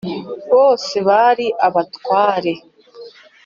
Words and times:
Bose 0.53 0.95
bari 1.07 1.47
abatware 1.67 2.53